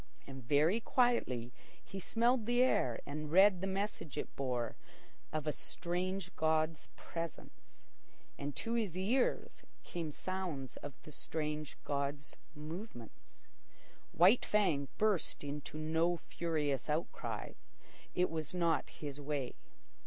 And 0.25 0.43
very 0.43 0.79
quietly 0.79 1.53
he 1.85 1.99
smelled 1.99 2.47
the 2.47 2.63
air 2.63 2.99
and 3.05 3.31
read 3.31 3.61
the 3.61 3.67
message 3.67 4.17
it 4.17 4.35
bore 4.35 4.75
of 5.31 5.45
a 5.45 5.51
strange 5.51 6.35
god's 6.35 6.89
presence. 6.95 7.81
And 8.35 8.55
to 8.55 8.73
his 8.73 8.97
ears 8.97 9.61
came 9.83 10.11
sounds 10.11 10.75
of 10.77 10.95
the 11.03 11.11
strange 11.11 11.77
god's 11.83 12.35
movements. 12.55 13.45
White 14.11 14.43
Fang 14.43 14.87
burst 14.97 15.43
into 15.43 15.77
no 15.77 16.17
furious 16.17 16.89
outcry. 16.89 17.51
It 18.15 18.31
was 18.31 18.55
not 18.55 18.89
his 18.89 19.21
way. 19.21 19.53